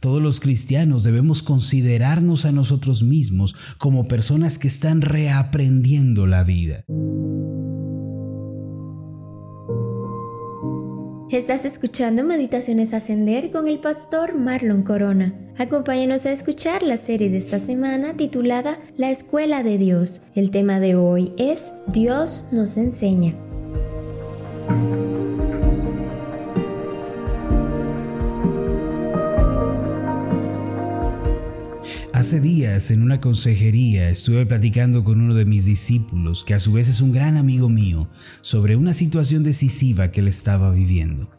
Todos 0.00 0.22
los 0.22 0.40
cristianos 0.40 1.04
debemos 1.04 1.42
considerarnos 1.42 2.44
a 2.44 2.52
nosotros 2.52 3.02
mismos 3.02 3.54
como 3.78 4.04
personas 4.04 4.58
que 4.58 4.68
están 4.68 5.00
reaprendiendo 5.00 6.26
la 6.26 6.44
vida. 6.44 6.84
Estás 11.30 11.66
escuchando 11.66 12.24
Meditaciones 12.24 12.94
Ascender 12.94 13.50
con 13.50 13.68
el 13.68 13.80
pastor 13.80 14.34
Marlon 14.34 14.82
Corona. 14.82 15.34
Acompáñanos 15.58 16.24
a 16.24 16.32
escuchar 16.32 16.82
la 16.82 16.96
serie 16.96 17.28
de 17.28 17.36
esta 17.36 17.58
semana 17.58 18.16
titulada 18.16 18.78
La 18.96 19.10
Escuela 19.10 19.62
de 19.62 19.76
Dios. 19.76 20.22
El 20.34 20.50
tema 20.50 20.80
de 20.80 20.94
hoy 20.94 21.34
es 21.36 21.72
Dios 21.88 22.46
nos 22.50 22.78
enseña. 22.78 23.47
Hace 32.28 32.40
días 32.40 32.90
en 32.90 33.00
una 33.00 33.22
consejería 33.22 34.10
estuve 34.10 34.44
platicando 34.44 35.02
con 35.02 35.22
uno 35.22 35.32
de 35.32 35.46
mis 35.46 35.64
discípulos, 35.64 36.44
que 36.44 36.52
a 36.52 36.58
su 36.58 36.74
vez 36.74 36.86
es 36.86 37.00
un 37.00 37.10
gran 37.10 37.38
amigo 37.38 37.70
mío, 37.70 38.06
sobre 38.42 38.76
una 38.76 38.92
situación 38.92 39.44
decisiva 39.44 40.10
que 40.10 40.20
él 40.20 40.28
estaba 40.28 40.70
viviendo. 40.70 41.30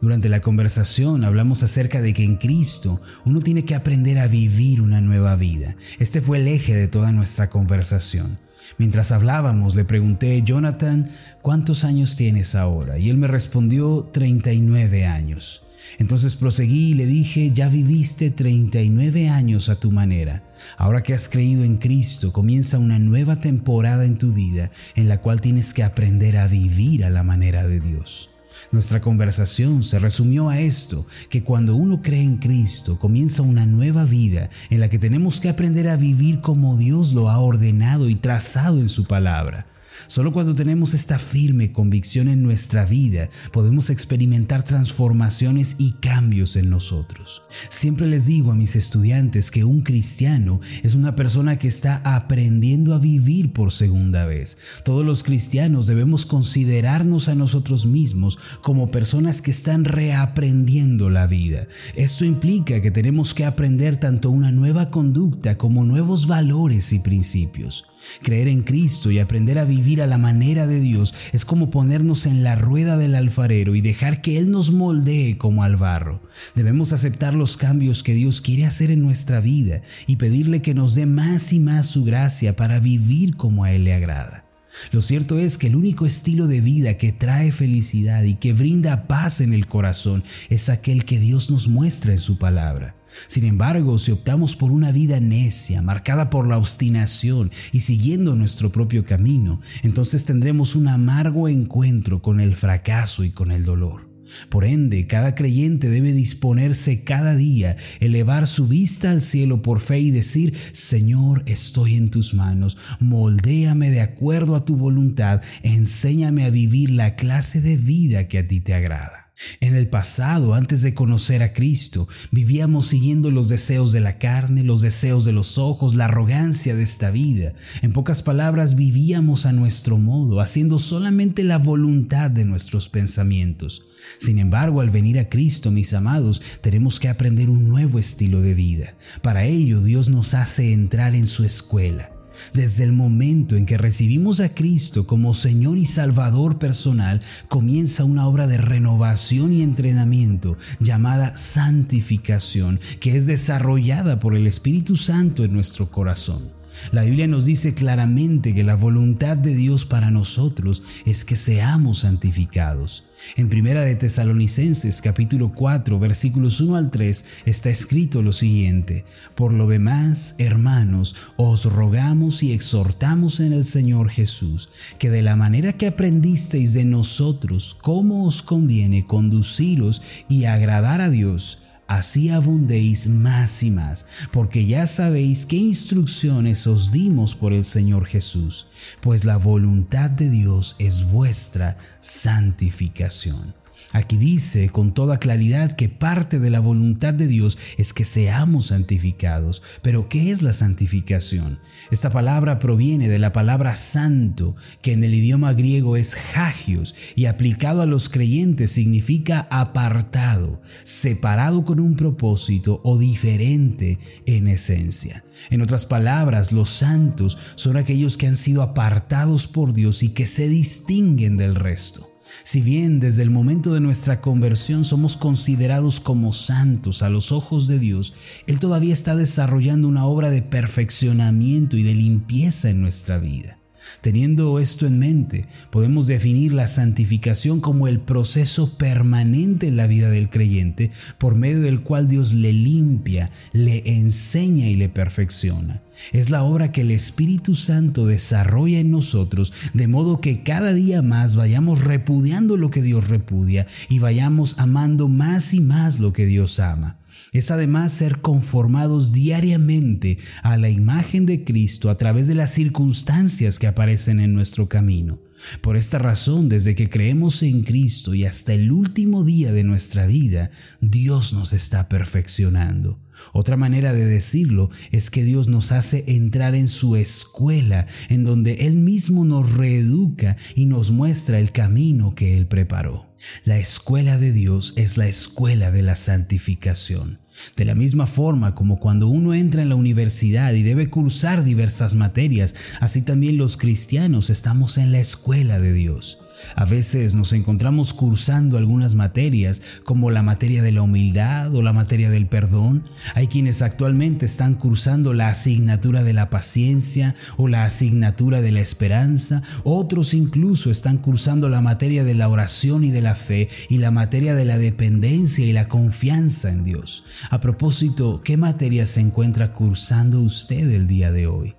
Durante 0.00 0.30
la 0.30 0.40
conversación 0.40 1.24
hablamos 1.24 1.62
acerca 1.62 2.00
de 2.00 2.14
que 2.14 2.24
en 2.24 2.36
Cristo 2.36 3.02
uno 3.26 3.40
tiene 3.40 3.66
que 3.66 3.74
aprender 3.74 4.18
a 4.18 4.28
vivir 4.28 4.80
una 4.80 5.02
nueva 5.02 5.36
vida. 5.36 5.76
Este 5.98 6.22
fue 6.22 6.38
el 6.38 6.48
eje 6.48 6.74
de 6.74 6.88
toda 6.88 7.12
nuestra 7.12 7.50
conversación. 7.50 8.38
Mientras 8.78 9.12
hablábamos 9.12 9.74
le 9.74 9.84
pregunté, 9.84 10.40
Jonathan, 10.40 11.10
¿cuántos 11.42 11.84
años 11.84 12.16
tienes 12.16 12.54
ahora? 12.54 12.98
Y 12.98 13.10
él 13.10 13.18
me 13.18 13.26
respondió, 13.26 14.08
39 14.10 15.04
años. 15.04 15.64
Entonces 15.98 16.36
proseguí 16.36 16.90
y 16.90 16.94
le 16.94 17.06
dije, 17.06 17.50
ya 17.52 17.68
viviste 17.68 18.30
39 18.30 19.28
años 19.28 19.68
a 19.68 19.78
tu 19.78 19.90
manera. 19.90 20.42
Ahora 20.76 21.02
que 21.02 21.14
has 21.14 21.28
creído 21.28 21.64
en 21.64 21.76
Cristo, 21.76 22.32
comienza 22.32 22.78
una 22.78 22.98
nueva 22.98 23.40
temporada 23.40 24.04
en 24.04 24.18
tu 24.18 24.32
vida 24.32 24.70
en 24.94 25.08
la 25.08 25.20
cual 25.20 25.40
tienes 25.40 25.72
que 25.72 25.82
aprender 25.82 26.36
a 26.36 26.46
vivir 26.48 27.04
a 27.04 27.10
la 27.10 27.22
manera 27.22 27.66
de 27.66 27.80
Dios. 27.80 28.30
Nuestra 28.72 29.00
conversación 29.00 29.82
se 29.82 29.98
resumió 29.98 30.48
a 30.48 30.60
esto, 30.60 31.06
que 31.28 31.42
cuando 31.42 31.76
uno 31.76 32.02
cree 32.02 32.22
en 32.22 32.36
Cristo 32.36 32.98
comienza 32.98 33.42
una 33.42 33.66
nueva 33.66 34.04
vida 34.04 34.48
en 34.70 34.80
la 34.80 34.88
que 34.88 34.98
tenemos 34.98 35.40
que 35.40 35.48
aprender 35.48 35.88
a 35.88 35.96
vivir 35.96 36.40
como 36.40 36.76
Dios 36.76 37.12
lo 37.12 37.30
ha 37.30 37.38
ordenado 37.38 38.08
y 38.08 38.16
trazado 38.16 38.80
en 38.80 38.88
su 38.88 39.06
palabra. 39.06 39.66
Solo 40.06 40.32
cuando 40.32 40.54
tenemos 40.54 40.94
esta 40.94 41.18
firme 41.18 41.72
convicción 41.72 42.28
en 42.28 42.42
nuestra 42.42 42.84
vida 42.84 43.28
podemos 43.52 43.90
experimentar 43.90 44.62
transformaciones 44.62 45.76
y 45.78 45.92
cambios 45.92 46.56
en 46.56 46.70
nosotros. 46.70 47.42
Siempre 47.68 48.06
les 48.06 48.26
digo 48.26 48.52
a 48.52 48.54
mis 48.54 48.76
estudiantes 48.76 49.50
que 49.50 49.64
un 49.64 49.80
cristiano 49.80 50.60
es 50.82 50.94
una 50.94 51.16
persona 51.16 51.58
que 51.58 51.68
está 51.68 52.00
aprendiendo 52.04 52.94
a 52.94 52.98
vivir 52.98 53.52
por 53.52 53.72
segunda 53.72 54.24
vez. 54.26 54.58
Todos 54.84 55.04
los 55.04 55.22
cristianos 55.22 55.86
debemos 55.86 56.26
considerarnos 56.26 57.28
a 57.28 57.34
nosotros 57.34 57.86
mismos 57.86 58.38
como 58.62 58.88
personas 58.88 59.42
que 59.42 59.50
están 59.50 59.84
reaprendiendo 59.84 61.10
la 61.10 61.26
vida. 61.26 61.66
Esto 61.94 62.24
implica 62.24 62.80
que 62.80 62.90
tenemos 62.90 63.34
que 63.34 63.44
aprender 63.44 63.96
tanto 63.98 64.30
una 64.30 64.52
nueva 64.52 64.90
conducta 64.90 65.56
como 65.58 65.84
nuevos 65.84 66.26
valores 66.26 66.92
y 66.92 66.98
principios. 66.98 67.89
Creer 68.22 68.48
en 68.48 68.62
Cristo 68.62 69.10
y 69.10 69.18
aprender 69.18 69.58
a 69.58 69.64
vivir 69.64 70.02
a 70.02 70.06
la 70.06 70.18
manera 70.18 70.66
de 70.66 70.80
Dios 70.80 71.14
es 71.32 71.44
como 71.44 71.70
ponernos 71.70 72.26
en 72.26 72.42
la 72.42 72.54
rueda 72.54 72.96
del 72.96 73.14
alfarero 73.14 73.74
y 73.74 73.80
dejar 73.80 74.22
que 74.22 74.38
Él 74.38 74.50
nos 74.50 74.72
moldee 74.72 75.38
como 75.38 75.62
al 75.62 75.76
barro. 75.76 76.22
Debemos 76.54 76.92
aceptar 76.92 77.34
los 77.34 77.56
cambios 77.56 78.02
que 78.02 78.14
Dios 78.14 78.40
quiere 78.40 78.66
hacer 78.66 78.90
en 78.90 79.02
nuestra 79.02 79.40
vida 79.40 79.82
y 80.06 80.16
pedirle 80.16 80.62
que 80.62 80.74
nos 80.74 80.94
dé 80.94 81.06
más 81.06 81.52
y 81.52 81.60
más 81.60 81.86
su 81.86 82.04
gracia 82.04 82.56
para 82.56 82.80
vivir 82.80 83.36
como 83.36 83.64
a 83.64 83.72
Él 83.72 83.84
le 83.84 83.94
agrada. 83.94 84.49
Lo 84.92 85.02
cierto 85.02 85.38
es 85.38 85.58
que 85.58 85.66
el 85.66 85.76
único 85.76 86.06
estilo 86.06 86.46
de 86.46 86.60
vida 86.60 86.96
que 86.96 87.12
trae 87.12 87.52
felicidad 87.52 88.22
y 88.22 88.34
que 88.34 88.52
brinda 88.52 89.06
paz 89.06 89.40
en 89.40 89.52
el 89.52 89.66
corazón 89.66 90.22
es 90.48 90.68
aquel 90.68 91.04
que 91.04 91.18
Dios 91.18 91.50
nos 91.50 91.68
muestra 91.68 92.12
en 92.12 92.18
su 92.18 92.38
palabra. 92.38 92.96
Sin 93.26 93.44
embargo, 93.44 93.98
si 93.98 94.12
optamos 94.12 94.56
por 94.56 94.70
una 94.70 94.92
vida 94.92 95.20
necia, 95.20 95.82
marcada 95.82 96.30
por 96.30 96.46
la 96.46 96.58
obstinación 96.58 97.50
y 97.72 97.80
siguiendo 97.80 98.36
nuestro 98.36 98.70
propio 98.70 99.04
camino, 99.04 99.60
entonces 99.82 100.24
tendremos 100.24 100.76
un 100.76 100.88
amargo 100.88 101.48
encuentro 101.48 102.22
con 102.22 102.40
el 102.40 102.54
fracaso 102.54 103.24
y 103.24 103.30
con 103.30 103.50
el 103.50 103.64
dolor. 103.64 104.09
Por 104.48 104.64
ende, 104.64 105.06
cada 105.06 105.34
creyente 105.34 105.88
debe 105.88 106.12
disponerse 106.12 107.04
cada 107.04 107.34
día, 107.34 107.76
elevar 108.00 108.46
su 108.46 108.66
vista 108.66 109.10
al 109.10 109.22
cielo 109.22 109.62
por 109.62 109.80
fe 109.80 110.00
y 110.00 110.10
decir, 110.10 110.54
Señor, 110.72 111.42
estoy 111.46 111.96
en 111.96 112.08
tus 112.10 112.34
manos, 112.34 112.78
moldéame 112.98 113.90
de 113.90 114.00
acuerdo 114.00 114.56
a 114.56 114.64
tu 114.64 114.76
voluntad, 114.76 115.42
enséñame 115.62 116.44
a 116.44 116.50
vivir 116.50 116.90
la 116.90 117.16
clase 117.16 117.60
de 117.60 117.76
vida 117.76 118.28
que 118.28 118.38
a 118.38 118.46
ti 118.46 118.60
te 118.60 118.74
agrada. 118.74 119.19
En 119.60 119.74
el 119.74 119.88
pasado, 119.88 120.54
antes 120.54 120.82
de 120.82 120.94
conocer 120.94 121.42
a 121.42 121.52
Cristo, 121.52 122.08
vivíamos 122.30 122.88
siguiendo 122.88 123.30
los 123.30 123.48
deseos 123.48 123.92
de 123.92 124.00
la 124.00 124.18
carne, 124.18 124.62
los 124.62 124.80
deseos 124.80 125.24
de 125.24 125.32
los 125.32 125.58
ojos, 125.58 125.94
la 125.94 126.06
arrogancia 126.06 126.74
de 126.74 126.82
esta 126.82 127.10
vida. 127.10 127.54
En 127.82 127.92
pocas 127.92 128.22
palabras, 128.22 128.74
vivíamos 128.74 129.46
a 129.46 129.52
nuestro 129.52 129.98
modo, 129.98 130.40
haciendo 130.40 130.78
solamente 130.78 131.42
la 131.44 131.58
voluntad 131.58 132.30
de 132.30 132.44
nuestros 132.44 132.88
pensamientos. 132.88 133.84
Sin 134.18 134.38
embargo, 134.38 134.80
al 134.80 134.90
venir 134.90 135.18
a 135.18 135.28
Cristo, 135.28 135.70
mis 135.70 135.94
amados, 135.94 136.42
tenemos 136.60 137.00
que 137.00 137.08
aprender 137.08 137.50
un 137.50 137.68
nuevo 137.68 137.98
estilo 137.98 138.40
de 138.42 138.54
vida. 138.54 138.94
Para 139.22 139.44
ello, 139.44 139.82
Dios 139.82 140.08
nos 140.08 140.34
hace 140.34 140.72
entrar 140.72 141.14
en 141.14 141.26
su 141.26 141.44
escuela 141.44 142.19
desde 142.52 142.84
el 142.84 142.92
momento 142.92 143.56
en 143.56 143.66
que 143.66 143.78
recibimos 143.78 144.40
a 144.40 144.54
Cristo 144.54 145.06
como 145.06 145.34
Señor 145.34 145.78
y 145.78 145.86
Salvador 145.86 146.58
personal, 146.58 147.20
comienza 147.48 148.04
una 148.04 148.26
obra 148.26 148.46
de 148.46 148.58
renovación 148.58 149.52
y 149.52 149.62
entrenamiento 149.62 150.56
llamada 150.78 151.36
santificación, 151.36 152.80
que 153.00 153.16
es 153.16 153.26
desarrollada 153.26 154.18
por 154.18 154.34
el 154.34 154.46
Espíritu 154.46 154.96
Santo 154.96 155.44
en 155.44 155.52
nuestro 155.52 155.90
corazón. 155.90 156.59
La 156.92 157.02
Biblia 157.02 157.26
nos 157.26 157.44
dice 157.44 157.74
claramente 157.74 158.54
que 158.54 158.64
la 158.64 158.74
voluntad 158.74 159.36
de 159.36 159.54
Dios 159.54 159.84
para 159.84 160.10
nosotros 160.10 160.82
es 161.06 161.24
que 161.24 161.36
seamos 161.36 162.00
santificados. 162.00 163.04
En 163.36 163.48
Primera 163.48 163.82
de 163.82 163.94
Tesalonicenses 163.94 165.02
capítulo 165.02 165.52
4 165.54 165.98
versículos 165.98 166.60
1 166.60 166.76
al 166.76 166.90
3 166.90 167.24
está 167.44 167.70
escrito 167.70 168.22
lo 168.22 168.32
siguiente: 168.32 169.04
Por 169.34 169.52
lo 169.52 169.66
demás, 169.66 170.34
hermanos, 170.38 171.14
os 171.36 171.66
rogamos 171.66 172.42
y 172.42 172.52
exhortamos 172.52 173.40
en 173.40 173.52
el 173.52 173.64
Señor 173.64 174.08
Jesús, 174.08 174.70
que 174.98 175.10
de 175.10 175.22
la 175.22 175.36
manera 175.36 175.74
que 175.74 175.86
aprendisteis 175.86 176.72
de 176.72 176.84
nosotros 176.84 177.76
cómo 177.80 178.26
os 178.26 178.42
conviene 178.42 179.04
conduciros 179.04 180.02
y 180.28 180.46
agradar 180.46 181.00
a 181.00 181.10
Dios, 181.10 181.59
así 181.90 182.30
abundéis 182.30 183.08
más 183.08 183.64
y 183.64 183.70
más, 183.72 184.06
porque 184.30 184.64
ya 184.64 184.86
sabéis 184.86 185.44
qué 185.44 185.56
instrucciones 185.56 186.68
os 186.68 186.92
dimos 186.92 187.34
por 187.34 187.52
el 187.52 187.64
Señor 187.64 188.06
Jesús, 188.06 188.68
pues 189.00 189.24
la 189.24 189.36
voluntad 189.36 190.08
de 190.08 190.30
Dios 190.30 190.76
es 190.78 191.10
vuestra 191.10 191.76
santificación. 191.98 193.59
Aquí 193.92 194.16
dice 194.16 194.68
con 194.68 194.94
toda 194.94 195.18
claridad 195.18 195.72
que 195.72 195.88
parte 195.88 196.38
de 196.38 196.50
la 196.50 196.60
voluntad 196.60 197.12
de 197.12 197.26
Dios 197.26 197.58
es 197.76 197.92
que 197.92 198.04
seamos 198.04 198.66
santificados. 198.66 199.62
Pero 199.82 200.08
¿qué 200.08 200.30
es 200.30 200.42
la 200.42 200.52
santificación? 200.52 201.58
Esta 201.90 202.10
palabra 202.10 202.60
proviene 202.60 203.08
de 203.08 203.18
la 203.18 203.32
palabra 203.32 203.74
santo, 203.74 204.54
que 204.80 204.92
en 204.92 205.02
el 205.02 205.14
idioma 205.14 205.54
griego 205.54 205.96
es 205.96 206.16
hagios 206.36 206.94
y 207.16 207.26
aplicado 207.26 207.82
a 207.82 207.86
los 207.86 208.08
creyentes 208.08 208.70
significa 208.70 209.48
apartado, 209.50 210.62
separado 210.84 211.64
con 211.64 211.80
un 211.80 211.96
propósito 211.96 212.80
o 212.84 212.96
diferente 212.96 213.98
en 214.24 214.46
esencia. 214.46 215.24
En 215.50 215.62
otras 215.62 215.84
palabras, 215.84 216.52
los 216.52 216.70
santos 216.70 217.38
son 217.56 217.76
aquellos 217.76 218.16
que 218.16 218.28
han 218.28 218.36
sido 218.36 218.62
apartados 218.62 219.48
por 219.48 219.72
Dios 219.72 220.04
y 220.04 220.10
que 220.10 220.26
se 220.26 220.48
distinguen 220.48 221.36
del 221.36 221.56
resto. 221.56 222.09
Si 222.42 222.60
bien 222.60 223.00
desde 223.00 223.22
el 223.22 223.30
momento 223.30 223.72
de 223.72 223.80
nuestra 223.80 224.20
conversión 224.20 224.84
somos 224.84 225.16
considerados 225.16 226.00
como 226.00 226.32
santos 226.32 227.02
a 227.02 227.10
los 227.10 227.32
ojos 227.32 227.68
de 227.68 227.78
Dios, 227.78 228.14
Él 228.46 228.58
todavía 228.58 228.92
está 228.92 229.14
desarrollando 229.16 229.88
una 229.88 230.06
obra 230.06 230.30
de 230.30 230.42
perfeccionamiento 230.42 231.76
y 231.76 231.82
de 231.82 231.94
limpieza 231.94 232.70
en 232.70 232.80
nuestra 232.80 233.18
vida. 233.18 233.59
Teniendo 234.00 234.58
esto 234.58 234.86
en 234.86 234.98
mente, 234.98 235.46
podemos 235.70 236.06
definir 236.06 236.52
la 236.52 236.68
santificación 236.68 237.60
como 237.60 237.88
el 237.88 238.00
proceso 238.00 238.76
permanente 238.76 239.68
en 239.68 239.76
la 239.76 239.86
vida 239.86 240.10
del 240.10 240.30
creyente 240.30 240.90
por 241.18 241.34
medio 241.34 241.60
del 241.60 241.82
cual 241.82 242.08
Dios 242.08 242.32
le 242.32 242.52
limpia, 242.52 243.30
le 243.52 243.82
enseña 243.96 244.66
y 244.66 244.76
le 244.76 244.88
perfecciona. 244.88 245.82
Es 246.12 246.30
la 246.30 246.42
obra 246.42 246.72
que 246.72 246.80
el 246.80 246.90
Espíritu 246.90 247.54
Santo 247.54 248.06
desarrolla 248.06 248.78
en 248.78 248.90
nosotros, 248.90 249.52
de 249.74 249.86
modo 249.86 250.20
que 250.20 250.42
cada 250.42 250.72
día 250.72 251.02
más 251.02 251.36
vayamos 251.36 251.82
repudiando 251.82 252.56
lo 252.56 252.70
que 252.70 252.82
Dios 252.82 253.08
repudia 253.08 253.66
y 253.88 253.98
vayamos 253.98 254.58
amando 254.58 255.08
más 255.08 255.52
y 255.52 255.60
más 255.60 256.00
lo 256.00 256.12
que 256.12 256.26
Dios 256.26 256.58
ama. 256.58 256.99
Es 257.32 257.50
además 257.50 257.92
ser 257.92 258.18
conformados 258.18 259.12
diariamente 259.12 260.18
a 260.42 260.56
la 260.56 260.70
imagen 260.70 261.26
de 261.26 261.44
Cristo 261.44 261.90
a 261.90 261.96
través 261.96 262.26
de 262.26 262.34
las 262.34 262.52
circunstancias 262.52 263.58
que 263.58 263.66
aparecen 263.66 264.20
en 264.20 264.34
nuestro 264.34 264.68
camino. 264.68 265.20
Por 265.62 265.76
esta 265.76 265.98
razón, 265.98 266.48
desde 266.48 266.74
que 266.74 266.90
creemos 266.90 267.42
en 267.42 267.62
Cristo 267.62 268.14
y 268.14 268.26
hasta 268.26 268.52
el 268.52 268.72
último 268.72 269.24
día 269.24 269.52
de 269.52 269.64
nuestra 269.64 270.06
vida, 270.06 270.50
Dios 270.80 271.32
nos 271.32 271.52
está 271.52 271.88
perfeccionando. 271.88 273.00
Otra 273.32 273.56
manera 273.56 273.92
de 273.92 274.04
decirlo 274.04 274.70
es 274.90 275.10
que 275.10 275.24
Dios 275.24 275.48
nos 275.48 275.72
hace 275.72 276.04
entrar 276.08 276.54
en 276.54 276.68
su 276.68 276.96
escuela, 276.96 277.86
en 278.08 278.24
donde 278.24 278.66
Él 278.66 278.76
mismo 278.76 279.24
nos 279.24 279.54
reeduca 279.54 280.36
y 280.54 280.66
nos 280.66 280.90
muestra 280.90 281.38
el 281.38 281.52
camino 281.52 282.14
que 282.14 282.36
Él 282.36 282.46
preparó. 282.46 283.14
La 283.44 283.58
escuela 283.58 284.18
de 284.18 284.32
Dios 284.32 284.74
es 284.76 284.96
la 284.96 285.06
escuela 285.06 285.70
de 285.70 285.82
la 285.82 285.94
santificación. 285.94 287.19
De 287.56 287.64
la 287.64 287.74
misma 287.74 288.06
forma 288.06 288.54
como 288.54 288.78
cuando 288.78 289.08
uno 289.08 289.34
entra 289.34 289.62
en 289.62 289.68
la 289.68 289.74
universidad 289.74 290.52
y 290.52 290.62
debe 290.62 290.90
cursar 290.90 291.44
diversas 291.44 291.94
materias, 291.94 292.54
así 292.80 293.02
también 293.02 293.36
los 293.36 293.56
cristianos 293.56 294.30
estamos 294.30 294.78
en 294.78 294.92
la 294.92 295.00
escuela 295.00 295.58
de 295.58 295.72
Dios. 295.72 296.19
A 296.56 296.64
veces 296.64 297.14
nos 297.14 297.32
encontramos 297.32 297.92
cursando 297.92 298.58
algunas 298.58 298.94
materias 298.94 299.62
como 299.84 300.10
la 300.10 300.22
materia 300.22 300.62
de 300.62 300.72
la 300.72 300.82
humildad 300.82 301.54
o 301.54 301.62
la 301.62 301.72
materia 301.72 302.10
del 302.10 302.26
perdón. 302.26 302.84
Hay 303.14 303.26
quienes 303.26 303.62
actualmente 303.62 304.26
están 304.26 304.54
cursando 304.54 305.14
la 305.14 305.28
asignatura 305.28 306.02
de 306.02 306.12
la 306.12 306.30
paciencia 306.30 307.14
o 307.36 307.48
la 307.48 307.64
asignatura 307.64 308.40
de 308.40 308.52
la 308.52 308.60
esperanza. 308.60 309.42
Otros 309.64 310.14
incluso 310.14 310.70
están 310.70 310.98
cursando 310.98 311.48
la 311.48 311.60
materia 311.60 312.04
de 312.04 312.14
la 312.14 312.28
oración 312.28 312.84
y 312.84 312.90
de 312.90 313.00
la 313.00 313.14
fe 313.14 313.48
y 313.68 313.78
la 313.78 313.90
materia 313.90 314.34
de 314.34 314.44
la 314.44 314.58
dependencia 314.58 315.46
y 315.46 315.52
la 315.52 315.68
confianza 315.68 316.50
en 316.50 316.64
Dios. 316.64 317.04
A 317.30 317.40
propósito, 317.40 318.22
¿qué 318.24 318.36
materia 318.36 318.86
se 318.86 319.00
encuentra 319.00 319.52
cursando 319.52 320.20
usted 320.20 320.70
el 320.70 320.86
día 320.86 321.12
de 321.12 321.26
hoy? 321.26 321.54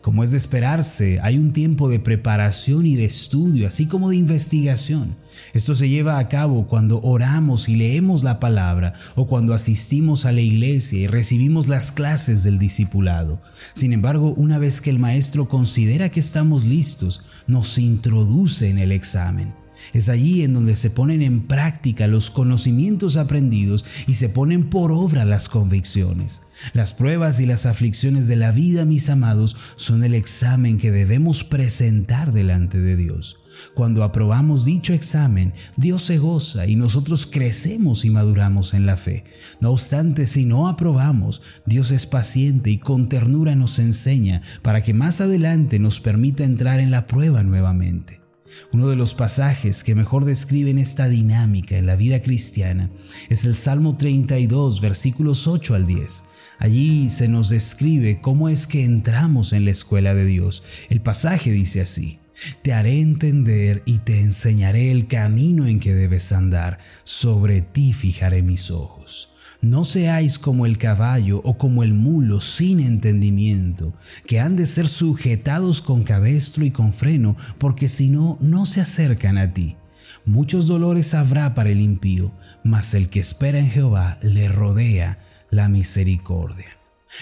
Como 0.00 0.24
es 0.24 0.30
de 0.30 0.36
esperarse, 0.36 1.18
hay 1.22 1.38
un 1.38 1.52
tiempo 1.52 1.88
de 1.88 1.98
preparación 1.98 2.86
y 2.86 2.96
de 2.96 3.04
estudio, 3.04 3.66
así 3.68 3.86
como 3.86 4.10
de 4.10 4.16
investigación. 4.16 5.16
Esto 5.52 5.74
se 5.74 5.88
lleva 5.88 6.18
a 6.18 6.28
cabo 6.28 6.66
cuando 6.66 7.00
oramos 7.02 7.68
y 7.68 7.76
leemos 7.76 8.22
la 8.22 8.40
palabra 8.40 8.94
o 9.14 9.26
cuando 9.26 9.54
asistimos 9.54 10.24
a 10.24 10.32
la 10.32 10.40
iglesia 10.40 10.98
y 10.98 11.06
recibimos 11.06 11.68
las 11.68 11.92
clases 11.92 12.42
del 12.42 12.58
discipulado. 12.58 13.40
Sin 13.74 13.92
embargo, 13.92 14.34
una 14.36 14.58
vez 14.58 14.80
que 14.80 14.90
el 14.90 14.98
maestro 14.98 15.48
considera 15.48 16.08
que 16.08 16.20
estamos 16.20 16.64
listos, 16.64 17.22
nos 17.46 17.78
introduce 17.78 18.70
en 18.70 18.78
el 18.78 18.92
examen. 18.92 19.65
Es 19.92 20.08
allí 20.08 20.42
en 20.42 20.54
donde 20.54 20.76
se 20.76 20.90
ponen 20.90 21.22
en 21.22 21.46
práctica 21.46 22.06
los 22.06 22.30
conocimientos 22.30 23.16
aprendidos 23.16 23.84
y 24.06 24.14
se 24.14 24.28
ponen 24.28 24.68
por 24.70 24.92
obra 24.92 25.24
las 25.24 25.48
convicciones. 25.48 26.42
Las 26.72 26.94
pruebas 26.94 27.38
y 27.40 27.46
las 27.46 27.66
aflicciones 27.66 28.28
de 28.28 28.36
la 28.36 28.50
vida, 28.50 28.84
mis 28.84 29.10
amados, 29.10 29.56
son 29.76 30.04
el 30.04 30.14
examen 30.14 30.78
que 30.78 30.90
debemos 30.90 31.44
presentar 31.44 32.32
delante 32.32 32.80
de 32.80 32.96
Dios. 32.96 33.38
Cuando 33.74 34.04
aprobamos 34.04 34.64
dicho 34.64 34.92
examen, 34.92 35.54
Dios 35.76 36.02
se 36.02 36.18
goza 36.18 36.66
y 36.66 36.76
nosotros 36.76 37.26
crecemos 37.26 38.04
y 38.04 38.10
maduramos 38.10 38.74
en 38.74 38.86
la 38.86 38.96
fe. 38.96 39.24
No 39.60 39.70
obstante, 39.70 40.26
si 40.26 40.44
no 40.44 40.68
aprobamos, 40.68 41.42
Dios 41.66 41.90
es 41.90 42.06
paciente 42.06 42.70
y 42.70 42.78
con 42.78 43.08
ternura 43.08 43.54
nos 43.54 43.78
enseña 43.78 44.42
para 44.62 44.82
que 44.82 44.94
más 44.94 45.20
adelante 45.20 45.78
nos 45.78 46.00
permita 46.00 46.44
entrar 46.44 46.80
en 46.80 46.90
la 46.90 47.06
prueba 47.06 47.42
nuevamente. 47.42 48.25
Uno 48.72 48.88
de 48.88 48.96
los 48.96 49.14
pasajes 49.14 49.84
que 49.84 49.94
mejor 49.94 50.24
describen 50.24 50.78
esta 50.78 51.08
dinámica 51.08 51.76
en 51.76 51.86
la 51.86 51.96
vida 51.96 52.22
cristiana 52.22 52.90
es 53.28 53.44
el 53.44 53.54
Salmo 53.54 53.96
32, 53.96 54.80
versículos 54.80 55.46
8 55.46 55.74
al 55.74 55.86
10. 55.86 56.24
Allí 56.58 57.10
se 57.10 57.28
nos 57.28 57.50
describe 57.50 58.20
cómo 58.20 58.48
es 58.48 58.66
que 58.66 58.84
entramos 58.84 59.52
en 59.52 59.64
la 59.64 59.70
escuela 59.70 60.14
de 60.14 60.24
Dios. 60.24 60.62
El 60.88 61.00
pasaje 61.00 61.50
dice 61.50 61.80
así, 61.82 62.18
Te 62.62 62.72
haré 62.72 63.00
entender 63.00 63.82
y 63.84 63.98
te 63.98 64.20
enseñaré 64.20 64.90
el 64.90 65.06
camino 65.06 65.66
en 65.66 65.80
que 65.80 65.94
debes 65.94 66.32
andar, 66.32 66.78
sobre 67.04 67.60
ti 67.60 67.92
fijaré 67.92 68.42
mis 68.42 68.70
ojos. 68.70 69.35
No 69.60 69.84
seáis 69.84 70.38
como 70.38 70.66
el 70.66 70.78
caballo 70.78 71.40
o 71.44 71.58
como 71.58 71.82
el 71.82 71.94
mulo 71.94 72.40
sin 72.40 72.80
entendimiento, 72.80 73.94
que 74.26 74.40
han 74.40 74.56
de 74.56 74.66
ser 74.66 74.88
sujetados 74.88 75.82
con 75.82 76.02
cabestro 76.02 76.64
y 76.64 76.70
con 76.70 76.92
freno, 76.92 77.36
porque 77.58 77.88
si 77.88 78.08
no, 78.08 78.38
no 78.40 78.66
se 78.66 78.80
acercan 78.80 79.38
a 79.38 79.52
ti. 79.52 79.76
Muchos 80.24 80.66
dolores 80.66 81.14
habrá 81.14 81.54
para 81.54 81.70
el 81.70 81.80
impío, 81.80 82.32
mas 82.64 82.94
el 82.94 83.08
que 83.08 83.20
espera 83.20 83.58
en 83.58 83.70
Jehová 83.70 84.18
le 84.22 84.48
rodea 84.48 85.20
la 85.50 85.68
misericordia. 85.68 86.66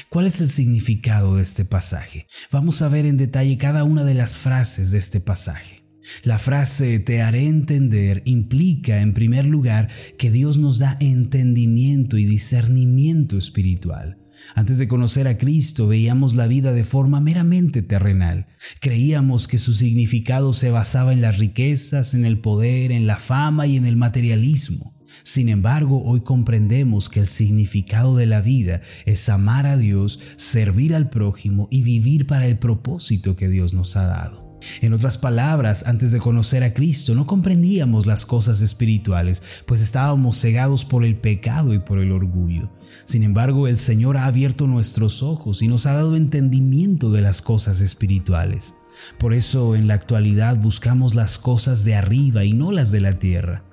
¿Cuál 0.09 0.27
es 0.27 0.41
el 0.41 0.49
significado 0.49 1.37
de 1.37 1.43
este 1.43 1.65
pasaje? 1.65 2.27
Vamos 2.51 2.83
a 2.83 2.89
ver 2.89 3.07
en 3.07 3.17
detalle 3.17 3.59
cada 3.59 3.85
una 3.85 4.05
de 4.05 4.15
las 4.15 4.37
frases 4.37 4.91
de 4.91 4.99
este 4.99 5.21
pasaje. 5.21 5.84
La 6.23 6.39
frase 6.39 6.99
te 7.01 7.23
haré 7.23 7.47
entender 7.47 8.23
implica, 8.25 9.01
en 9.01 9.15
primer 9.15 9.47
lugar, 9.47 9.89
que 10.19 10.31
Dios 10.31 10.59
nos 10.59 10.79
da 10.79 10.97
entendimiento 11.01 12.19
y 12.19 12.25
discernimiento 12.25 13.39
espiritual. 13.39 14.19
Antes 14.55 14.79
de 14.79 14.89
conocer 14.89 15.27
a 15.29 15.39
Cristo 15.39 15.87
veíamos 15.87 16.35
la 16.35 16.47
vida 16.47 16.73
de 16.73 16.85
forma 16.85 17.21
meramente 17.21 17.83
terrenal. 17.83 18.47
Creíamos 18.81 19.49
que 19.49 19.59
su 19.59 19.73
significado 19.75 20.53
se 20.53 20.71
basaba 20.71 21.13
en 21.13 21.21
las 21.21 21.39
riquezas, 21.39 22.15
en 22.15 22.25
el 22.25 22.39
poder, 22.41 22.93
en 22.93 23.07
la 23.07 23.17
fama 23.17 23.67
y 23.67 23.77
en 23.77 23.87
el 23.87 23.97
materialismo. 23.97 24.95
Sin 25.23 25.49
embargo, 25.49 26.03
hoy 26.03 26.23
comprendemos 26.23 27.09
que 27.09 27.21
el 27.21 27.27
significado 27.27 28.17
de 28.17 28.27
la 28.27 28.41
vida 28.41 28.81
es 29.07 29.29
amar 29.29 29.67
a 29.67 29.77
Dios, 29.77 30.21
servir 30.37 30.95
al 30.95 31.09
prójimo 31.09 31.69
y 31.71 31.83
vivir 31.83 32.27
para 32.27 32.47
el 32.47 32.59
propósito 32.59 33.37
que 33.37 33.49
Dios 33.49 33.75
nos 33.75 33.97
ha 33.97 34.07
dado. 34.07 34.44
En 34.81 34.93
otras 34.93 35.19
palabras, 35.19 35.85
antes 35.87 36.13
de 36.13 36.19
conocer 36.19 36.63
a 36.63 36.75
Cristo 36.75 37.15
no 37.15 37.27
comprendíamos 37.27 38.07
las 38.07 38.27
cosas 38.27 38.61
espirituales, 38.61 39.43
pues 39.67 39.81
estábamos 39.81 40.41
cegados 40.41 40.85
por 40.85 41.05
el 41.05 41.17
pecado 41.17 41.75
y 41.75 41.79
por 41.79 41.99
el 41.99 42.13
orgullo. 42.13 42.71
Sin 43.05 43.23
embargo, 43.23 43.69
el 43.69 43.77
Señor 43.77 44.17
ha 44.17 44.27
abierto 44.27 44.67
nuestros 44.67 45.23
ojos 45.23 45.63
y 45.63 45.69
nos 45.69 45.87
ha 45.87 45.95
dado 45.95 46.17
entendimiento 46.17 47.11
de 47.11 47.23
las 47.23 47.43
cosas 47.43 47.81
espirituales. 47.81 48.75
Por 49.19 49.35
eso 49.35 49.75
en 49.75 49.87
la 49.87 49.95
actualidad 49.95 50.57
buscamos 50.57 51.15
las 51.15 51.39
cosas 51.39 51.85
de 51.85 51.95
arriba 51.95 52.45
y 52.45 52.53
no 52.53 52.73
las 52.73 52.91
de 52.91 53.01
la 53.01 53.19
tierra. 53.19 53.65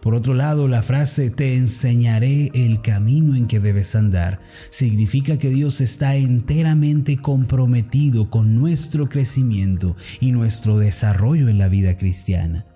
Por 0.00 0.14
otro 0.14 0.34
lado, 0.34 0.68
la 0.68 0.82
frase 0.82 1.30
te 1.30 1.56
enseñaré 1.56 2.50
el 2.54 2.80
camino 2.80 3.36
en 3.36 3.46
que 3.46 3.60
debes 3.60 3.94
andar 3.94 4.40
significa 4.70 5.38
que 5.38 5.50
Dios 5.50 5.80
está 5.80 6.16
enteramente 6.16 7.16
comprometido 7.16 8.30
con 8.30 8.54
nuestro 8.54 9.08
crecimiento 9.08 9.96
y 10.20 10.32
nuestro 10.32 10.78
desarrollo 10.78 11.48
en 11.48 11.58
la 11.58 11.68
vida 11.68 11.96
cristiana. 11.96 12.66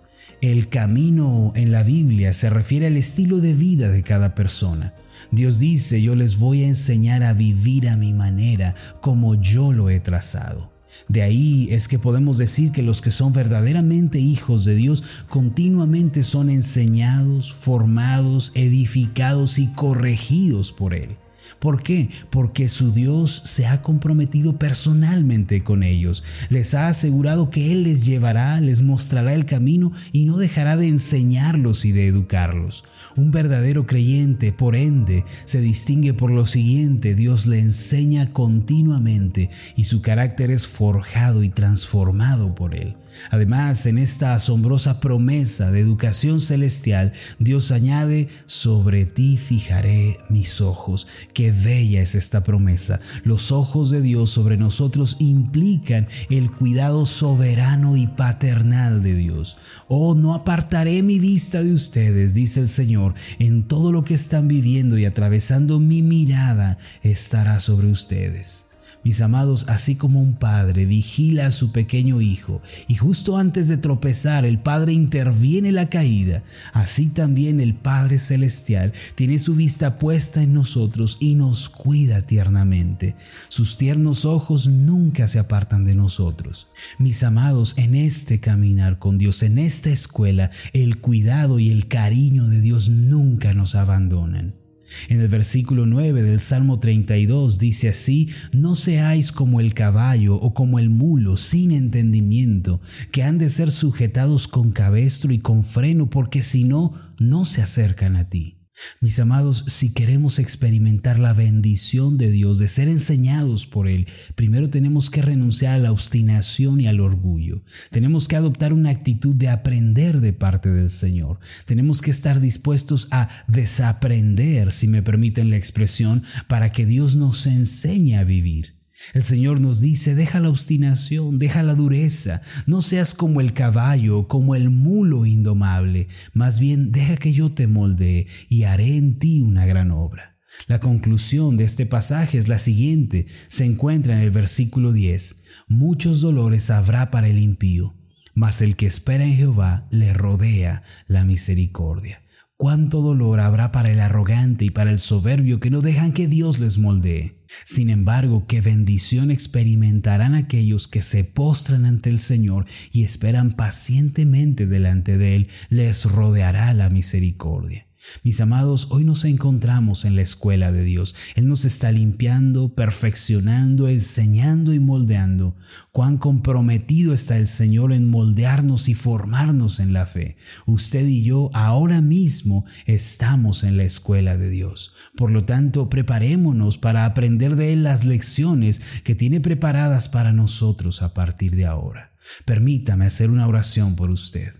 El 0.40 0.68
camino 0.68 1.52
en 1.54 1.72
la 1.72 1.82
Biblia 1.82 2.34
se 2.34 2.50
refiere 2.50 2.88
al 2.88 2.96
estilo 2.96 3.38
de 3.38 3.54
vida 3.54 3.88
de 3.88 4.02
cada 4.02 4.34
persona. 4.34 4.92
Dios 5.30 5.58
dice, 5.58 6.02
yo 6.02 6.14
les 6.14 6.38
voy 6.38 6.64
a 6.64 6.68
enseñar 6.68 7.22
a 7.22 7.32
vivir 7.32 7.88
a 7.88 7.96
mi 7.96 8.12
manera, 8.12 8.74
como 9.00 9.36
yo 9.36 9.72
lo 9.72 9.88
he 9.88 10.00
trazado. 10.00 10.73
De 11.08 11.22
ahí 11.22 11.68
es 11.70 11.88
que 11.88 11.98
podemos 11.98 12.38
decir 12.38 12.72
que 12.72 12.82
los 12.82 13.02
que 13.02 13.10
son 13.10 13.32
verdaderamente 13.32 14.18
hijos 14.18 14.64
de 14.64 14.74
Dios 14.74 15.02
continuamente 15.28 16.22
son 16.22 16.50
enseñados, 16.50 17.52
formados, 17.52 18.52
edificados 18.54 19.58
y 19.58 19.68
corregidos 19.68 20.72
por 20.72 20.94
Él. 20.94 21.16
¿Por 21.58 21.82
qué? 21.82 22.08
Porque 22.30 22.68
su 22.68 22.92
Dios 22.92 23.42
se 23.44 23.66
ha 23.66 23.82
comprometido 23.82 24.58
personalmente 24.58 25.62
con 25.62 25.82
ellos. 25.82 26.24
Les 26.50 26.74
ha 26.74 26.88
asegurado 26.88 27.50
que 27.50 27.72
Él 27.72 27.84
les 27.84 28.04
llevará, 28.04 28.60
les 28.60 28.82
mostrará 28.82 29.34
el 29.34 29.46
camino 29.46 29.92
y 30.12 30.24
no 30.24 30.36
dejará 30.36 30.76
de 30.76 30.88
enseñarlos 30.88 31.84
y 31.84 31.92
de 31.92 32.06
educarlos. 32.06 32.84
Un 33.16 33.30
verdadero 33.30 33.86
creyente, 33.86 34.52
por 34.52 34.74
ende, 34.74 35.24
se 35.44 35.60
distingue 35.60 36.14
por 36.14 36.30
lo 36.30 36.46
siguiente. 36.46 37.14
Dios 37.14 37.46
le 37.46 37.60
enseña 37.60 38.32
continuamente 38.32 39.50
y 39.76 39.84
su 39.84 40.02
carácter 40.02 40.50
es 40.50 40.66
forjado 40.66 41.42
y 41.42 41.48
transformado 41.48 42.54
por 42.54 42.74
Él. 42.74 42.96
Además, 43.30 43.86
en 43.86 43.98
esta 43.98 44.34
asombrosa 44.34 45.00
promesa 45.00 45.70
de 45.70 45.80
educación 45.80 46.40
celestial, 46.40 47.12
Dios 47.38 47.70
añade, 47.70 48.28
sobre 48.46 49.04
ti 49.04 49.36
fijaré 49.36 50.18
mis 50.28 50.60
ojos. 50.60 51.06
Qué 51.32 51.52
bella 51.52 52.02
es 52.02 52.14
esta 52.14 52.42
promesa. 52.42 53.00
Los 53.22 53.52
ojos 53.52 53.90
de 53.90 54.02
Dios 54.02 54.30
sobre 54.30 54.56
nosotros 54.56 55.16
implican 55.20 56.08
el 56.30 56.50
cuidado 56.50 57.06
soberano 57.06 57.96
y 57.96 58.06
paternal 58.06 59.02
de 59.02 59.14
Dios. 59.14 59.56
Oh, 59.88 60.14
no 60.14 60.34
apartaré 60.34 61.02
mi 61.02 61.18
vista 61.18 61.62
de 61.62 61.72
ustedes, 61.72 62.34
dice 62.34 62.60
el 62.60 62.68
Señor, 62.68 63.03
en 63.38 63.64
todo 63.64 63.92
lo 63.92 64.04
que 64.04 64.14
están 64.14 64.48
viviendo 64.48 64.96
y 64.98 65.04
atravesando 65.04 65.80
mi 65.80 66.00
mirada 66.02 66.78
estará 67.02 67.58
sobre 67.58 67.88
ustedes. 67.88 68.68
Mis 69.02 69.20
amados, 69.20 69.66
así 69.68 69.96
como 69.96 70.20
un 70.20 70.34
padre 70.34 70.86
vigila 70.86 71.46
a 71.46 71.50
su 71.50 71.72
pequeño 71.72 72.20
hijo 72.20 72.62
y 72.88 72.94
justo 72.94 73.36
antes 73.36 73.68
de 73.68 73.76
tropezar 73.76 74.44
el 74.44 74.58
padre 74.58 74.92
interviene 74.92 75.72
la 75.72 75.88
caída, 75.88 76.42
así 76.72 77.08
también 77.08 77.60
el 77.60 77.74
Padre 77.74 78.18
Celestial 78.18 78.92
tiene 79.14 79.38
su 79.38 79.54
vista 79.54 79.98
puesta 79.98 80.42
en 80.42 80.54
nosotros 80.54 81.18
y 81.20 81.34
nos 81.34 81.68
cuida 81.68 82.22
tiernamente. 82.22 83.16
Sus 83.48 83.76
tiernos 83.76 84.24
ojos 84.24 84.66
nunca 84.68 85.28
se 85.28 85.38
apartan 85.38 85.84
de 85.84 85.94
nosotros. 85.94 86.68
Mis 86.98 87.22
amados, 87.22 87.74
en 87.76 87.94
este 87.94 88.40
caminar 88.40 88.98
con 88.98 89.18
Dios, 89.18 89.42
en 89.42 89.58
esta 89.58 89.90
escuela, 89.90 90.50
el 90.72 91.00
cuidado 91.00 91.58
y 91.58 91.70
el 91.70 91.88
cariño 91.88 92.48
de 92.48 92.60
Dios 92.60 92.88
nunca 92.88 93.54
nos 93.54 93.74
abandonan. 93.74 94.63
En 95.08 95.20
el 95.20 95.28
versículo 95.28 95.86
9 95.86 96.22
del 96.22 96.40
Salmo 96.40 96.78
32 96.78 97.58
dice 97.58 97.88
así, 97.88 98.28
no 98.52 98.74
seáis 98.74 99.32
como 99.32 99.60
el 99.60 99.74
caballo 99.74 100.36
o 100.36 100.54
como 100.54 100.78
el 100.78 100.90
mulo 100.90 101.36
sin 101.36 101.72
entendimiento, 101.72 102.80
que 103.10 103.22
han 103.22 103.38
de 103.38 103.50
ser 103.50 103.70
sujetados 103.70 104.48
con 104.48 104.72
cabestro 104.72 105.32
y 105.32 105.38
con 105.38 105.64
freno, 105.64 106.08
porque 106.10 106.42
si 106.42 106.64
no, 106.64 106.92
no 107.18 107.44
se 107.44 107.62
acercan 107.62 108.16
a 108.16 108.28
ti. 108.28 108.53
Mis 109.00 109.18
amados, 109.18 109.64
si 109.68 109.92
queremos 109.92 110.38
experimentar 110.38 111.18
la 111.18 111.32
bendición 111.32 112.18
de 112.18 112.30
Dios, 112.30 112.58
de 112.58 112.68
ser 112.68 112.88
enseñados 112.88 113.66
por 113.66 113.86
Él, 113.86 114.06
primero 114.34 114.70
tenemos 114.70 115.10
que 115.10 115.22
renunciar 115.22 115.74
a 115.74 115.78
la 115.78 115.92
obstinación 115.92 116.80
y 116.80 116.86
al 116.86 117.00
orgullo. 117.00 117.62
Tenemos 117.90 118.28
que 118.28 118.36
adoptar 118.36 118.72
una 118.72 118.90
actitud 118.90 119.34
de 119.34 119.48
aprender 119.48 120.20
de 120.20 120.32
parte 120.32 120.70
del 120.70 120.90
Señor. 120.90 121.38
Tenemos 121.66 122.00
que 122.00 122.10
estar 122.10 122.40
dispuestos 122.40 123.08
a 123.10 123.28
desaprender, 123.46 124.72
si 124.72 124.88
me 124.88 125.02
permiten 125.02 125.50
la 125.50 125.56
expresión, 125.56 126.22
para 126.48 126.72
que 126.72 126.86
Dios 126.86 127.16
nos 127.16 127.46
enseñe 127.46 128.16
a 128.16 128.24
vivir. 128.24 128.83
El 129.12 129.22
Señor 129.22 129.60
nos 129.60 129.80
dice, 129.80 130.14
deja 130.14 130.40
la 130.40 130.48
obstinación, 130.48 131.38
deja 131.38 131.62
la 131.62 131.74
dureza, 131.74 132.40
no 132.66 132.82
seas 132.82 133.14
como 133.14 133.40
el 133.40 133.52
caballo, 133.52 134.28
como 134.28 134.54
el 134.54 134.70
mulo 134.70 135.26
indomable, 135.26 136.08
más 136.32 136.58
bien 136.58 136.92
deja 136.92 137.16
que 137.16 137.32
yo 137.32 137.52
te 137.52 137.66
moldee 137.66 138.26
y 138.48 138.64
haré 138.64 138.96
en 138.96 139.18
ti 139.18 139.42
una 139.42 139.66
gran 139.66 139.90
obra. 139.90 140.38
La 140.66 140.80
conclusión 140.80 141.56
de 141.56 141.64
este 141.64 141.84
pasaje 141.84 142.38
es 142.38 142.48
la 142.48 142.58
siguiente, 142.58 143.26
se 143.48 143.64
encuentra 143.64 144.14
en 144.14 144.20
el 144.20 144.30
versículo 144.30 144.92
10, 144.92 145.42
muchos 145.68 146.20
dolores 146.20 146.70
habrá 146.70 147.10
para 147.10 147.28
el 147.28 147.38
impío, 147.38 147.94
mas 148.34 148.62
el 148.62 148.76
que 148.76 148.86
espera 148.86 149.24
en 149.24 149.34
Jehová 149.34 149.86
le 149.90 150.14
rodea 150.14 150.82
la 151.06 151.24
misericordia. 151.24 152.22
Cuánto 152.56 153.02
dolor 153.02 153.40
habrá 153.40 153.72
para 153.72 153.90
el 153.90 154.00
arrogante 154.00 154.64
y 154.64 154.70
para 154.70 154.90
el 154.90 154.98
soberbio 154.98 155.58
que 155.58 155.70
no 155.70 155.80
dejan 155.80 156.12
que 156.12 156.28
Dios 156.28 156.60
les 156.60 156.78
moldee. 156.78 157.33
Sin 157.64 157.90
embargo, 157.90 158.46
qué 158.46 158.60
bendición 158.60 159.30
experimentarán 159.30 160.34
aquellos 160.34 160.88
que 160.88 161.02
se 161.02 161.24
postran 161.24 161.84
ante 161.84 162.10
el 162.10 162.18
Señor 162.18 162.66
y 162.92 163.04
esperan 163.04 163.52
pacientemente 163.52 164.66
delante 164.66 165.16
de 165.16 165.36
Él, 165.36 165.48
les 165.68 166.04
rodeará 166.04 166.72
la 166.74 166.90
misericordia. 166.90 167.86
Mis 168.22 168.40
amados, 168.40 168.88
hoy 168.90 169.04
nos 169.04 169.24
encontramos 169.24 170.04
en 170.04 170.16
la 170.16 170.22
escuela 170.22 170.72
de 170.72 170.84
Dios. 170.84 171.14
Él 171.34 171.46
nos 171.46 171.64
está 171.64 171.92
limpiando, 171.92 172.74
perfeccionando, 172.74 173.88
enseñando 173.88 174.72
y 174.72 174.78
moldeando. 174.78 175.56
Cuán 175.92 176.18
comprometido 176.18 177.14
está 177.14 177.36
el 177.36 177.46
Señor 177.46 177.92
en 177.92 178.08
moldearnos 178.08 178.88
y 178.88 178.94
formarnos 178.94 179.80
en 179.80 179.92
la 179.92 180.06
fe. 180.06 180.36
Usted 180.66 181.06
y 181.06 181.22
yo 181.22 181.50
ahora 181.52 182.00
mismo 182.00 182.64
estamos 182.86 183.64
en 183.64 183.76
la 183.76 183.84
escuela 183.84 184.36
de 184.36 184.50
Dios. 184.50 184.94
Por 185.16 185.30
lo 185.30 185.44
tanto, 185.44 185.88
preparémonos 185.88 186.78
para 186.78 187.06
aprender 187.06 187.56
de 187.56 187.72
Él 187.72 187.84
las 187.84 188.04
lecciones 188.04 188.80
que 189.02 189.14
tiene 189.14 189.40
preparadas 189.40 190.08
para 190.08 190.32
nosotros 190.32 191.02
a 191.02 191.14
partir 191.14 191.56
de 191.56 191.66
ahora. 191.66 192.12
Permítame 192.44 193.06
hacer 193.06 193.30
una 193.30 193.46
oración 193.46 193.96
por 193.96 194.10
usted. 194.10 194.52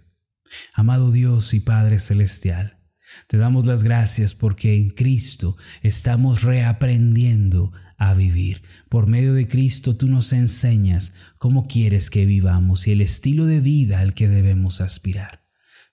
Amado 0.73 1.11
Dios 1.11 1.55
y 1.55 1.61
Padre 1.61 1.99
Celestial, 1.99 2.74
te 3.27 3.37
damos 3.37 3.67
las 3.67 3.83
gracias 3.83 4.35
porque 4.35 4.77
en 4.77 4.91
Cristo 4.91 5.57
estamos 5.83 6.43
reaprendiendo 6.43 7.73
a 7.97 8.15
vivir. 8.15 8.63
Por 8.89 9.07
medio 9.07 9.35
de 9.35 9.49
Cristo 9.49 9.97
tú 9.97 10.09
nos 10.09 10.33
enseñas 10.33 11.15
cómo 11.39 11.67
quieres 11.67 12.11
que 12.11 12.27
vivamos 12.27 12.87
y 12.87 12.93
el 12.93 13.01
estilo 13.01 13.47
de 13.47 13.61
vida 13.61 14.01
al 14.01 14.15
que 14.15 14.29
debemos 14.29 14.81
aspirar. 14.81 15.45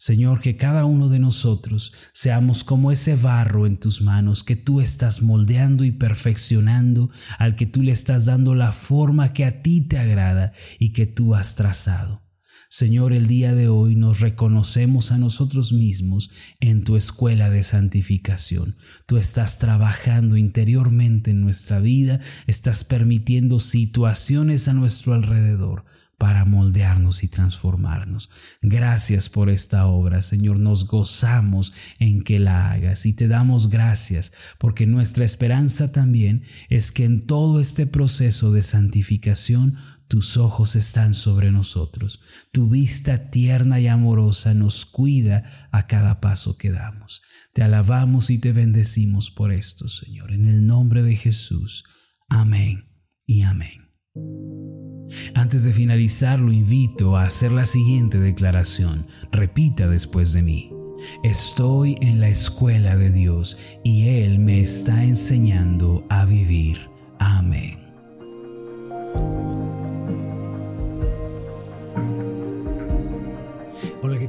Señor, 0.01 0.41
que 0.41 0.57
cada 0.57 0.85
uno 0.85 1.09
de 1.09 1.19
nosotros 1.19 1.93
seamos 2.11 2.63
como 2.63 2.91
ese 2.91 3.15
barro 3.15 3.67
en 3.67 3.77
tus 3.77 4.01
manos 4.01 4.43
que 4.43 4.55
tú 4.55 4.81
estás 4.81 5.21
moldeando 5.21 5.83
y 5.83 5.91
perfeccionando, 5.91 7.11
al 7.37 7.55
que 7.55 7.67
tú 7.67 7.83
le 7.83 7.91
estás 7.91 8.25
dando 8.25 8.55
la 8.55 8.71
forma 8.71 9.31
que 9.31 9.45
a 9.45 9.61
ti 9.61 9.81
te 9.81 9.99
agrada 9.99 10.53
y 10.79 10.93
que 10.93 11.05
tú 11.05 11.35
has 11.35 11.53
trazado. 11.53 12.30
Señor, 12.73 13.11
el 13.11 13.27
día 13.27 13.53
de 13.53 13.67
hoy 13.67 13.95
nos 13.95 14.21
reconocemos 14.21 15.11
a 15.11 15.17
nosotros 15.17 15.73
mismos 15.73 16.31
en 16.61 16.85
tu 16.85 16.95
escuela 16.95 17.49
de 17.49 17.63
santificación. 17.63 18.77
Tú 19.05 19.17
estás 19.17 19.59
trabajando 19.59 20.37
interiormente 20.37 21.31
en 21.31 21.41
nuestra 21.41 21.81
vida, 21.81 22.21
estás 22.47 22.85
permitiendo 22.85 23.59
situaciones 23.59 24.69
a 24.69 24.73
nuestro 24.73 25.13
alrededor 25.13 25.83
para 26.17 26.45
moldearnos 26.45 27.23
y 27.23 27.27
transformarnos. 27.27 28.29
Gracias 28.61 29.27
por 29.27 29.49
esta 29.49 29.87
obra, 29.87 30.21
Señor. 30.21 30.57
Nos 30.57 30.85
gozamos 30.85 31.73
en 31.99 32.21
que 32.21 32.39
la 32.39 32.71
hagas 32.71 33.05
y 33.05 33.13
te 33.13 33.27
damos 33.27 33.69
gracias 33.69 34.31
porque 34.59 34.85
nuestra 34.85 35.25
esperanza 35.25 35.91
también 35.91 36.43
es 36.69 36.93
que 36.93 37.03
en 37.03 37.25
todo 37.25 37.59
este 37.59 37.85
proceso 37.85 38.53
de 38.53 38.61
santificación 38.61 39.75
tus 40.11 40.35
ojos 40.35 40.75
están 40.75 41.13
sobre 41.13 41.53
nosotros. 41.53 42.19
Tu 42.51 42.67
vista 42.67 43.31
tierna 43.31 43.79
y 43.79 43.87
amorosa 43.87 44.53
nos 44.53 44.85
cuida 44.85 45.69
a 45.71 45.87
cada 45.87 46.19
paso 46.19 46.57
que 46.57 46.69
damos. 46.69 47.21
Te 47.53 47.63
alabamos 47.63 48.29
y 48.29 48.37
te 48.37 48.51
bendecimos 48.51 49.31
por 49.31 49.53
esto, 49.53 49.87
Señor. 49.87 50.33
En 50.33 50.47
el 50.49 50.65
nombre 50.65 51.01
de 51.01 51.15
Jesús. 51.15 51.85
Amén 52.27 52.89
y 53.25 53.43
amén. 53.43 53.89
Antes 55.33 55.63
de 55.63 55.71
finalizar, 55.71 56.41
lo 56.41 56.51
invito 56.51 57.15
a 57.15 57.23
hacer 57.23 57.53
la 57.53 57.65
siguiente 57.65 58.19
declaración. 58.19 59.07
Repita 59.31 59.87
después 59.87 60.33
de 60.33 60.41
mí. 60.41 60.73
Estoy 61.23 61.95
en 62.01 62.19
la 62.19 62.27
escuela 62.27 62.97
de 62.97 63.13
Dios 63.13 63.57
y 63.85 64.09
Él 64.09 64.39
me 64.39 64.59
está 64.59 65.05
enseñando 65.05 66.05
a 66.09 66.25
vivir. 66.25 66.89
Amén. 67.17 67.80